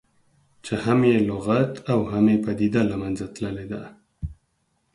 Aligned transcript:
چې 0.65 0.73
هم 0.83 0.99
یې 1.09 1.17
لغت 1.29 1.73
او 1.91 1.99
هم 2.11 2.25
یې 2.31 2.37
پدیده 2.45 2.81
له 2.91 2.95
منځه 3.01 3.25
تللې 3.35 3.65
ده. 3.71 3.83